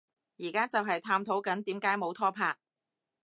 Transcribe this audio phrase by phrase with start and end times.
[0.39, 2.57] 而家就係探討緊點解冇拖拍